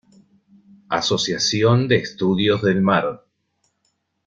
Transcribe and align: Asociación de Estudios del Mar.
Asociación 0.89 1.87
de 1.87 1.97
Estudios 1.97 2.63
del 2.63 2.81
Mar. 2.81 3.23